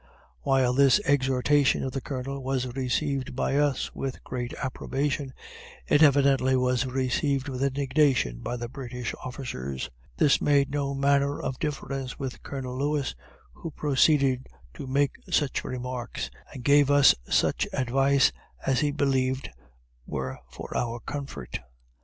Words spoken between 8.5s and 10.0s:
the British officers.